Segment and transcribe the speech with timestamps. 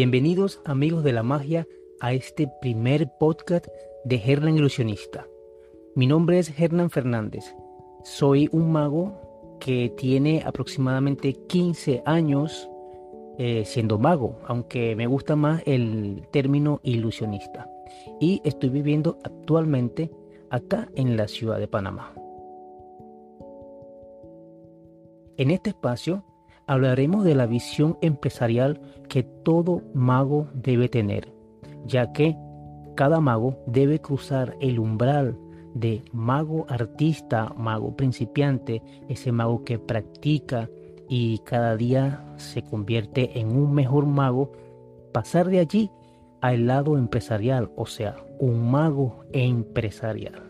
[0.00, 1.66] Bienvenidos amigos de la magia
[1.98, 3.66] a este primer podcast
[4.04, 5.26] de Hernán Ilusionista.
[5.96, 7.56] Mi nombre es Hernán Fernández.
[8.04, 12.70] Soy un mago que tiene aproximadamente 15 años
[13.38, 17.68] eh, siendo mago, aunque me gusta más el término ilusionista.
[18.20, 20.12] Y estoy viviendo actualmente
[20.48, 22.14] acá en la ciudad de Panamá.
[25.36, 26.24] En este espacio
[26.68, 31.32] hablaremos de la visión empresarial que todo mago debe tener,
[31.86, 32.36] ya que
[32.94, 35.36] cada mago debe cruzar el umbral
[35.74, 40.68] de mago artista, mago principiante, ese mago que practica
[41.08, 44.52] y cada día se convierte en un mejor mago,
[45.12, 45.90] pasar de allí
[46.42, 50.47] al lado empresarial, o sea, un mago empresarial.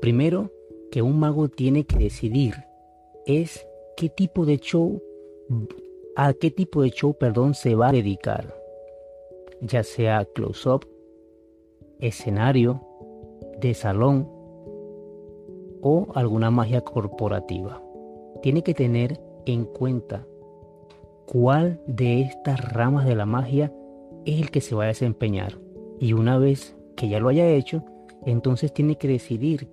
[0.00, 0.50] Primero
[0.90, 2.54] que un mago tiene que decidir
[3.26, 5.02] es qué tipo de show,
[6.16, 8.54] a qué tipo de show, perdón, se va a dedicar.
[9.60, 10.86] Ya sea close-up,
[12.00, 12.80] escenario,
[13.60, 14.28] de salón
[15.82, 17.82] o alguna magia corporativa.
[18.42, 20.26] Tiene que tener en cuenta
[21.26, 23.72] cuál de estas ramas de la magia
[24.24, 25.58] es el que se va a desempeñar.
[25.98, 27.84] Y una vez que ya lo haya hecho,
[28.24, 29.68] entonces tiene que decidir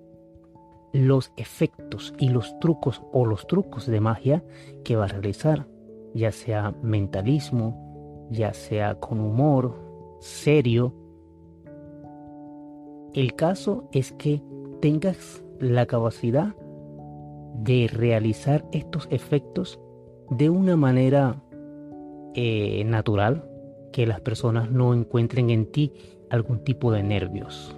[0.95, 4.45] los efectos y los trucos o los trucos de magia
[4.85, 5.67] que va a realizar,
[6.13, 9.75] ya sea mentalismo, ya sea con humor,
[10.21, 10.93] serio.
[13.13, 14.41] El caso es que
[14.79, 16.55] tengas la capacidad
[17.55, 19.81] de realizar estos efectos
[20.29, 21.43] de una manera
[22.35, 23.49] eh, natural,
[23.91, 25.91] que las personas no encuentren en ti
[26.29, 27.75] algún tipo de nervios.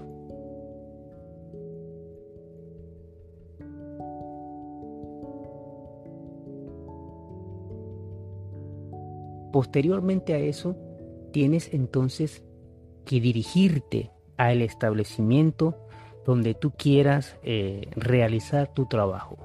[9.51, 10.75] Posteriormente a eso,
[11.31, 12.43] tienes entonces
[13.05, 15.75] que dirigirte al establecimiento
[16.25, 19.37] donde tú quieras eh, realizar tu trabajo.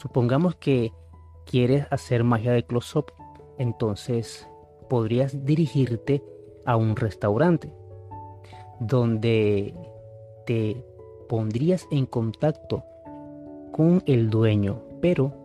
[0.00, 0.92] Supongamos que
[1.44, 3.12] quieres hacer magia de close-up,
[3.58, 4.48] entonces
[4.88, 6.22] podrías dirigirte
[6.64, 7.72] a un restaurante
[8.80, 9.74] donde
[10.46, 10.84] te
[11.28, 12.84] pondrías en contacto
[13.72, 15.43] con el dueño, pero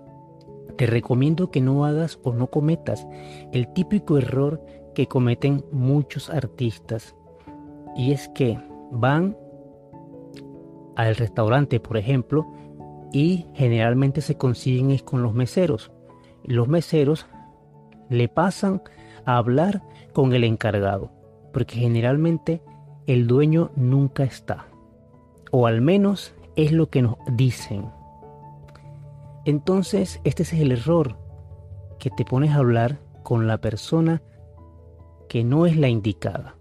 [0.78, 3.08] te recomiendo que no hagas o no cometas
[3.52, 4.64] el típico error
[4.94, 7.16] que cometen muchos artistas
[7.96, 8.60] y es que
[8.92, 9.38] van
[10.96, 12.46] al restaurante, por ejemplo,
[13.12, 15.92] y generalmente se consiguen con los meseros.
[16.44, 17.26] Los meseros
[18.10, 18.82] le pasan
[19.26, 19.82] a hablar
[20.14, 21.12] con el encargado,
[21.54, 22.62] porque generalmente
[23.08, 24.68] el dueño nunca está,
[25.52, 27.86] o al menos es lo que nos dicen.
[29.46, 31.18] Entonces, este es el error,
[32.00, 34.22] que te pones a hablar con la persona
[35.28, 36.56] que no es la indicada.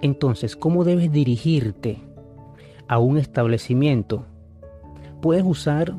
[0.00, 2.02] Entonces, ¿cómo debes dirigirte
[2.88, 4.26] a un establecimiento?
[5.20, 5.94] Puedes usar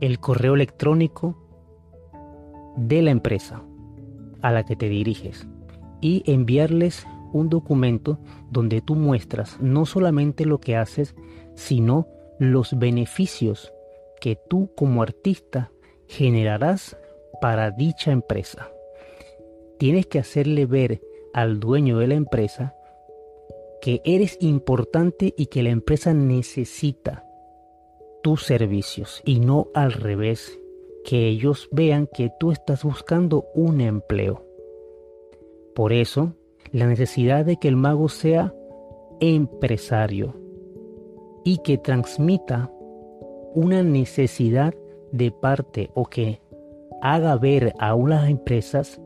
[0.00, 1.36] el correo electrónico
[2.76, 3.62] de la empresa
[4.40, 5.46] a la que te diriges
[6.00, 8.18] y enviarles un documento
[8.50, 11.14] donde tú muestras no solamente lo que haces,
[11.54, 12.06] sino
[12.38, 13.72] los beneficios
[14.20, 15.72] que tú como artista
[16.06, 16.96] generarás
[17.40, 18.70] para dicha empresa.
[19.78, 21.00] Tienes que hacerle ver
[21.32, 22.74] al dueño de la empresa
[23.80, 27.24] que eres importante y que la empresa necesita
[28.22, 30.58] tus servicios y no al revés,
[31.04, 34.44] que ellos vean que tú estás buscando un empleo.
[35.74, 36.34] Por eso,
[36.72, 38.54] la necesidad de que el mago sea
[39.20, 40.34] empresario
[41.44, 42.70] y que transmita
[43.54, 44.74] una necesidad
[45.12, 46.40] de parte o que
[47.02, 49.00] haga ver a unas empresas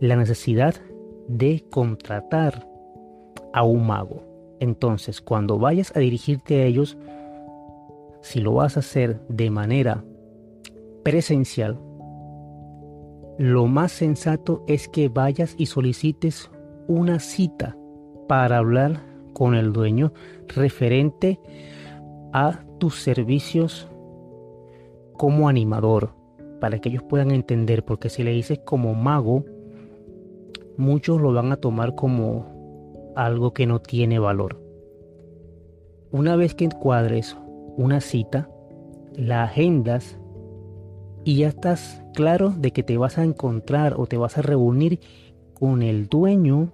[0.00, 0.74] la necesidad
[1.28, 2.66] de contratar
[3.52, 4.22] a un mago.
[4.60, 6.96] Entonces, cuando vayas a dirigirte a ellos,
[8.20, 10.04] si lo vas a hacer de manera
[11.04, 11.78] presencial,
[13.38, 16.50] lo más sensato es que vayas y solicites
[16.88, 17.76] una cita
[18.26, 19.00] para hablar
[19.32, 20.12] con el dueño
[20.48, 21.38] referente
[22.32, 23.88] a tus servicios
[25.14, 26.10] como animador,
[26.60, 29.44] para que ellos puedan entender, porque si le dices como mago,
[30.76, 34.60] muchos lo van a tomar como algo que no tiene valor.
[36.10, 37.36] Una vez que encuadres
[37.76, 38.48] una cita,
[39.14, 40.18] la agendas
[41.24, 45.00] y ya estás claro de que te vas a encontrar o te vas a reunir
[45.52, 46.72] con el dueño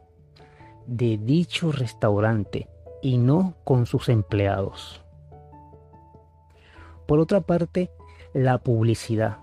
[0.87, 2.69] de dicho restaurante
[3.03, 5.04] y no con sus empleados.
[7.07, 7.91] Por otra parte,
[8.33, 9.39] la publicidad.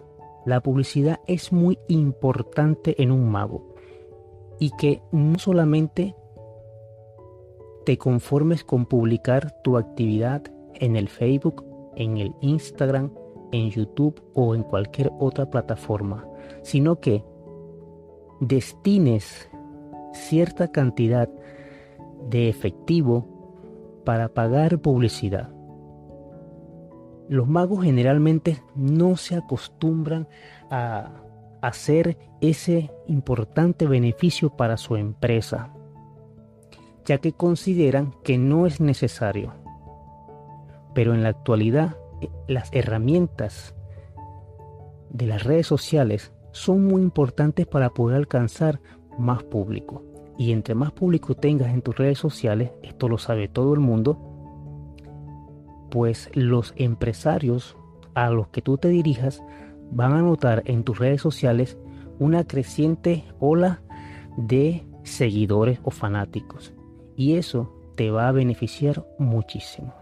[0.46, 3.76] La publicidad es muy importante en un mago
[4.60, 6.16] y que no solamente
[7.86, 10.44] te conformes con publicar tu actividad
[10.76, 11.66] en el Facebook,
[11.96, 13.12] en el Instagram,
[13.52, 16.28] en YouTube o en cualquier otra plataforma,
[16.64, 17.24] sino que
[18.40, 19.50] destines
[20.14, 21.30] cierta cantidad
[22.30, 25.52] de efectivo para pagar publicidad.
[27.30, 30.28] Los magos generalmente no se acostumbran
[30.70, 31.12] a
[31.62, 35.74] hacer ese importante beneficio para su empresa,
[37.06, 39.54] ya que consideran que no es necesario.
[40.94, 43.76] Pero en la actualidad eh, las herramientas
[45.10, 48.82] de las redes sociales son muy importantes para poder alcanzar
[49.18, 50.04] más público.
[50.38, 54.31] Y entre más público tengas en tus redes sociales, esto lo sabe todo el mundo,
[55.92, 57.78] pues los empresarios
[58.16, 59.44] a los que tú te dirijas
[59.92, 61.78] van a notar en tus redes sociales
[62.18, 63.84] una creciente ola
[64.38, 66.74] de seguidores o fanáticos.
[67.16, 69.94] Y eso te va a beneficiar muchísimo.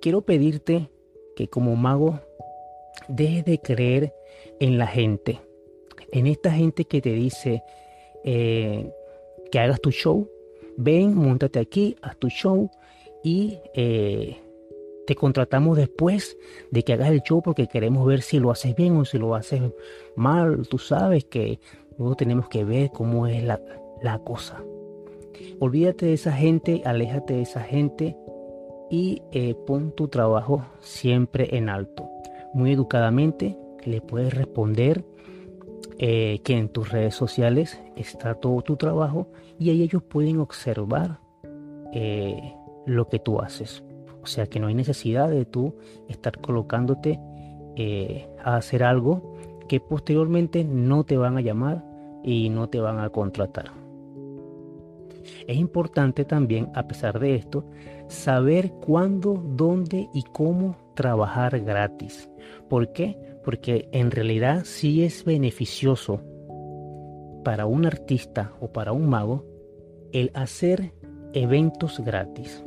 [0.00, 0.90] Quiero pedirte
[1.34, 2.20] que como mago
[3.08, 4.14] dejes de creer
[4.60, 5.40] en la gente,
[6.12, 7.62] en esta gente que te dice,
[8.24, 8.92] eh,
[9.50, 10.28] que hagas tu show.
[10.76, 12.70] Ven, montate aquí, haz tu show
[13.22, 14.38] y eh,
[15.06, 16.36] te contratamos después
[16.70, 19.34] de que hagas el show porque queremos ver si lo haces bien o si lo
[19.34, 19.62] haces
[20.16, 20.66] mal.
[20.68, 21.58] Tú sabes que
[21.98, 23.60] luego tenemos que ver cómo es la,
[24.02, 24.62] la cosa.
[25.58, 28.16] Olvídate de esa gente, aléjate de esa gente
[28.90, 32.08] y eh, pon tu trabajo siempre en alto.
[32.52, 35.04] Muy educadamente le puedes responder
[35.98, 39.28] eh, que en tus redes sociales está todo tu trabajo
[39.58, 41.20] y ahí ellos pueden observar
[42.86, 43.84] lo que tú haces.
[44.22, 45.74] O sea que no hay necesidad de tú
[46.08, 47.20] estar colocándote
[47.76, 49.36] eh, a hacer algo
[49.68, 51.84] que posteriormente no te van a llamar
[52.22, 53.72] y no te van a contratar.
[55.46, 57.64] Es importante también, a pesar de esto,
[58.08, 62.28] saber cuándo, dónde y cómo trabajar gratis.
[62.68, 63.16] ¿Por qué?
[63.44, 66.20] porque en realidad sí es beneficioso
[67.44, 69.44] para un artista o para un mago
[70.12, 70.92] el hacer
[71.32, 72.64] eventos gratis.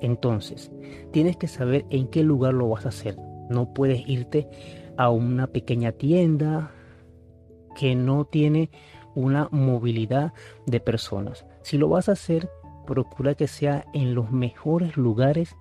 [0.00, 0.70] Entonces,
[1.12, 3.16] tienes que saber en qué lugar lo vas a hacer.
[3.48, 4.48] No puedes irte
[4.96, 6.72] a una pequeña tienda
[7.76, 8.70] que no tiene
[9.14, 10.32] una movilidad
[10.66, 11.46] de personas.
[11.62, 12.48] Si lo vas a hacer,
[12.86, 15.56] procura que sea en los mejores lugares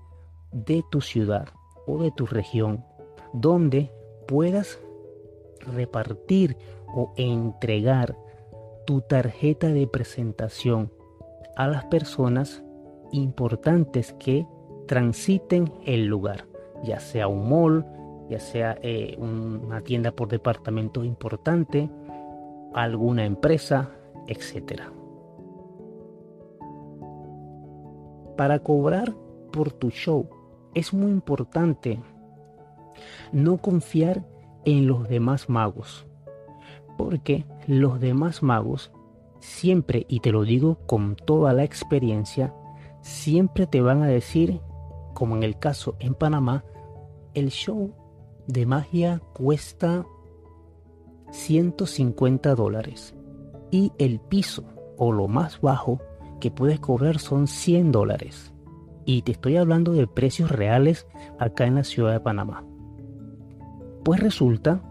[0.52, 1.50] de tu ciudad
[1.88, 2.84] o de tu región,
[3.34, 3.92] donde
[4.28, 4.80] puedas
[5.60, 6.58] repartir
[6.88, 8.16] o entregar
[8.86, 10.92] tu tarjeta de presentación
[11.56, 12.64] a las personas
[13.14, 14.46] importantes que
[14.88, 16.46] transiten el lugar,
[16.84, 17.86] ya sea un mall,
[18.30, 21.90] ya sea eh, una tienda por departamento importante,
[22.74, 23.92] alguna empresa,
[24.28, 24.82] etc.
[28.36, 29.14] Para cobrar
[29.52, 30.28] por tu show
[30.74, 32.00] es muy importante
[33.32, 34.26] no confiar
[34.66, 36.08] en los demás magos,
[36.98, 38.92] porque los demás magos
[39.40, 42.54] siempre, y te lo digo con toda la experiencia,
[43.04, 44.62] siempre te van a decir,
[45.14, 46.66] como en el caso en Panamá,
[47.36, 47.94] el show
[48.48, 50.06] de magia cuesta
[51.32, 53.16] 150 dólares
[53.72, 54.64] y el piso
[54.98, 56.00] o lo más bajo
[56.40, 58.54] que puedes cobrar son 100 dólares.
[59.06, 61.08] Y te estoy hablando de precios reales
[61.40, 62.66] acá en la ciudad de Panamá.
[64.04, 64.82] Pues resulta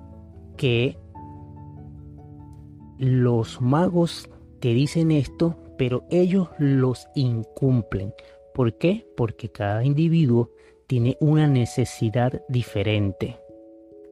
[0.57, 0.99] que
[2.99, 4.29] los magos
[4.61, 8.15] te dicen esto, pero ellos los incumplen.
[8.55, 9.07] ¿Por qué?
[9.17, 10.51] Porque cada individuo
[10.87, 13.39] tiene una necesidad diferente.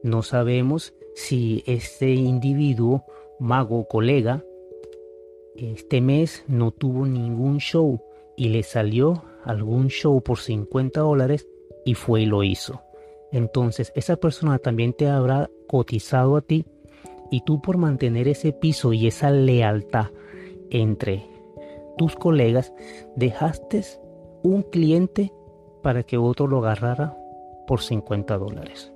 [0.03, 3.05] No sabemos si este individuo,
[3.39, 4.43] mago colega,
[5.55, 8.01] este mes no tuvo ningún show
[8.35, 11.47] y le salió algún show por 50 dólares
[11.85, 12.81] y fue y lo hizo
[13.31, 16.65] entonces esa persona también te habrá cotizado a ti
[17.31, 20.07] y tú por mantener ese piso y esa lealtad
[20.69, 21.25] entre
[22.01, 22.73] tus colegas
[23.15, 23.83] dejaste
[24.41, 25.31] un cliente
[25.83, 27.15] para que otro lo agarrara
[27.67, 28.91] por 50 dólares.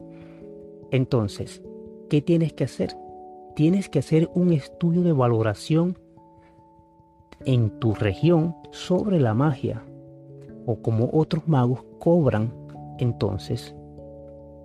[0.89, 1.61] Entonces,
[2.09, 2.97] ¿qué tienes que hacer?
[3.55, 5.99] Tienes que hacer un estudio de valoración
[7.45, 9.83] en tu región sobre la magia
[10.65, 12.51] o como otros magos cobran
[12.97, 13.75] entonces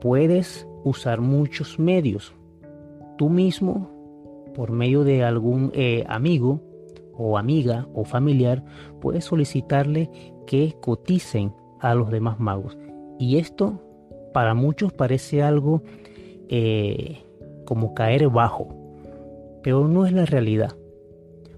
[0.01, 2.35] puedes usar muchos medios.
[3.19, 3.91] Tú mismo,
[4.55, 6.70] por medio de algún eh, amigo
[7.21, 8.65] o amiga o familiar,
[9.01, 10.11] puedes solicitarle
[10.47, 12.79] que coticen a los demás magos.
[13.19, 13.83] Y esto
[14.33, 15.83] para muchos parece algo
[16.49, 17.19] eh,
[17.67, 18.69] como caer bajo,
[19.63, 20.77] pero no es la realidad,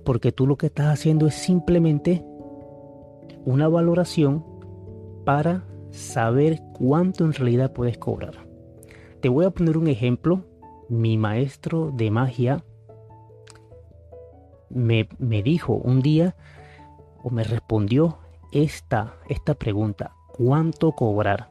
[0.05, 2.25] porque tú lo que estás haciendo es simplemente
[3.45, 4.45] una valoración
[5.25, 8.35] para saber cuánto en realidad puedes cobrar.
[9.21, 10.45] Te voy a poner un ejemplo.
[10.89, 12.65] Mi maestro de magia
[14.75, 16.35] me, me dijo un día
[17.23, 18.19] o me respondió
[18.53, 21.51] esta, esta pregunta, ¿cuánto cobrar?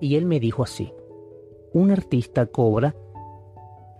[0.00, 0.92] Y él me dijo así,
[1.72, 2.94] un artista cobra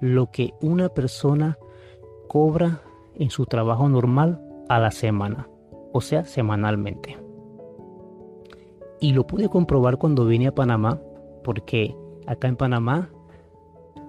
[0.00, 1.58] lo que una persona
[2.28, 2.82] cobra
[3.14, 5.48] en su trabajo normal a la semana,
[5.92, 7.18] o sea, semanalmente.
[9.00, 11.00] Y lo pude comprobar cuando vine a Panamá,
[11.44, 13.10] porque acá en Panamá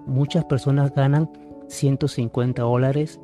[0.06, 1.30] muchas personas ganan
[1.68, 3.20] 150 dólares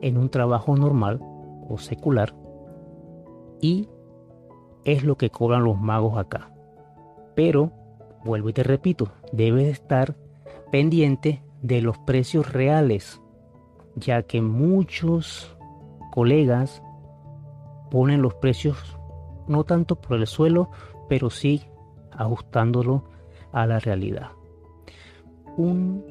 [0.00, 1.20] en un trabajo normal
[1.68, 2.34] o secular
[3.60, 3.88] y
[4.84, 6.50] es lo que cobran los magos acá.
[7.34, 7.72] Pero,
[8.24, 10.16] vuelvo y te repito, debes estar
[10.70, 13.20] pendiente de los precios reales,
[13.96, 15.56] ya que muchos
[16.12, 16.82] colegas
[17.90, 18.98] ponen los precios
[19.46, 20.70] no tanto por el suelo,
[21.08, 21.62] pero sí
[22.12, 23.04] ajustándolo
[23.52, 24.30] a la realidad.
[25.56, 26.04] Un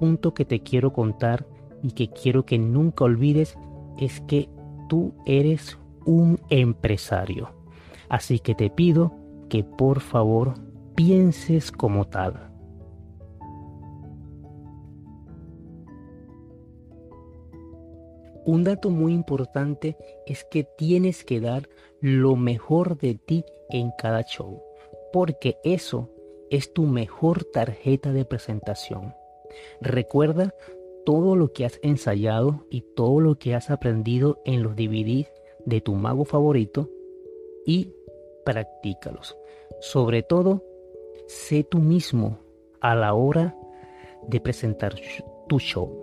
[0.00, 1.46] punto que te quiero contar
[1.84, 3.58] y que quiero que nunca olvides
[3.98, 4.48] es que
[4.88, 7.50] tú eres un empresario.
[8.08, 9.12] Así que te pido
[9.50, 10.54] que por favor
[10.94, 12.50] pienses como tal.
[18.46, 21.68] Un dato muy importante es que tienes que dar
[22.00, 24.62] lo mejor de ti en cada show,
[25.12, 26.10] porque eso
[26.50, 29.14] es tu mejor tarjeta de presentación.
[29.80, 30.54] Recuerda
[31.04, 35.28] todo lo que has ensayado y todo lo que has aprendido en los DVDs
[35.64, 36.88] de tu mago favorito
[37.66, 37.92] y
[38.44, 39.36] practícalos.
[39.80, 40.62] Sobre todo,
[41.26, 42.38] sé tú mismo
[42.80, 43.56] a la hora
[44.28, 44.94] de presentar
[45.48, 46.00] tu show.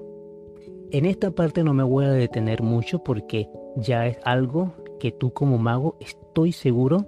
[0.92, 5.32] En esta parte no me voy a detener mucho porque ya es algo que tú
[5.32, 7.08] como mago estoy seguro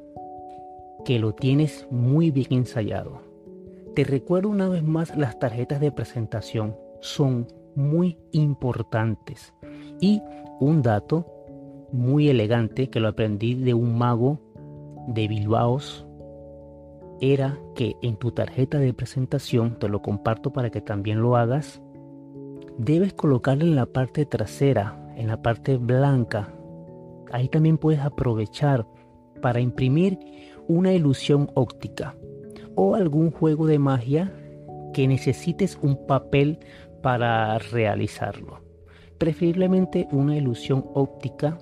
[1.05, 3.21] que lo tienes muy bien ensayado.
[3.93, 9.53] Te recuerdo una vez más las tarjetas de presentación son muy importantes
[9.99, 10.21] y
[10.59, 11.25] un dato
[11.91, 14.39] muy elegante que lo aprendí de un mago
[15.07, 16.05] de Bilbaos
[17.21, 21.81] era que en tu tarjeta de presentación, te lo comparto para que también lo hagas,
[22.77, 26.53] debes colocarle en la parte trasera, en la parte blanca.
[27.31, 28.85] Ahí también puedes aprovechar
[29.41, 30.19] para imprimir
[30.67, 32.15] una ilusión óptica
[32.75, 34.33] o algún juego de magia
[34.93, 36.59] que necesites un papel
[37.03, 38.61] para realizarlo.
[39.19, 41.59] Preferiblemente una ilusión óptica,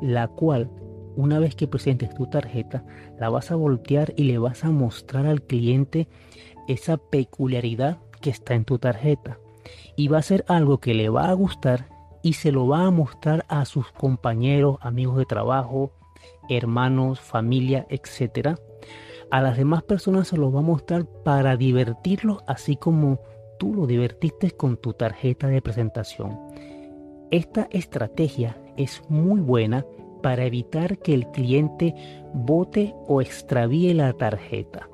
[0.00, 0.70] la cual
[1.16, 2.84] una vez que presentes tu tarjeta,
[3.18, 6.08] la vas a voltear y le vas a mostrar al cliente
[6.68, 9.38] esa peculiaridad que está en tu tarjeta
[9.96, 11.88] y va a ser algo que le va a gustar
[12.22, 15.92] y se lo va a mostrar a sus compañeros, amigos de trabajo,
[16.48, 18.56] hermanos, familia, etc.
[19.30, 23.18] A las demás personas se lo va a mostrar para divertirlos así como
[23.62, 26.36] tú lo divertiste con tu tarjeta de presentación.
[27.30, 29.86] Esta estrategia es muy buena
[30.20, 31.94] para evitar que el cliente
[32.34, 34.88] bote o extravíe la tarjeta.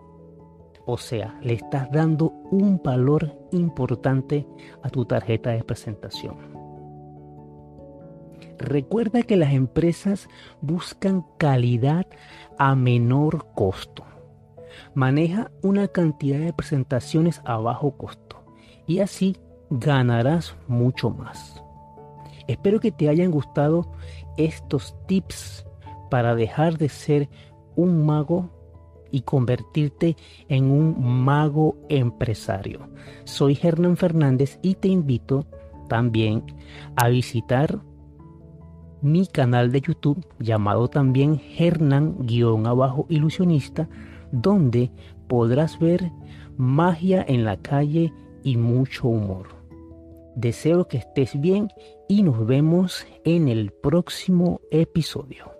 [0.84, 4.46] O sea, le estás dando un valor importante
[4.82, 6.36] a tu tarjeta de presentación.
[8.58, 10.28] Recuerda que las empresas
[10.60, 12.06] buscan calidad
[12.58, 14.04] a menor costo.
[14.92, 18.37] Maneja una cantidad de presentaciones a bajo costo
[18.88, 19.36] y así
[19.70, 21.62] ganarás mucho más.
[22.48, 23.92] Espero que te hayan gustado
[24.36, 25.64] estos tips
[26.10, 27.28] para dejar de ser
[27.76, 28.50] un mago
[29.10, 30.16] y convertirte
[30.48, 32.88] en un mago empresario.
[33.24, 35.46] Soy Hernán Fernández y te invito
[35.88, 36.42] también
[36.96, 37.80] a visitar
[39.00, 43.88] mi canal de YouTube llamado también Hernán-Ilusionista,
[44.32, 44.90] donde
[45.28, 46.10] podrás ver
[46.56, 48.12] magia en la calle
[48.48, 49.48] y mucho humor.
[50.34, 51.68] Deseo que estés bien
[52.08, 55.57] y nos vemos en el próximo episodio.